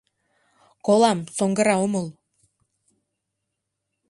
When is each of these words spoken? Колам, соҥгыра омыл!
Колам, 0.85 1.19
соҥгыра 1.35 1.75
омыл! 1.85 2.07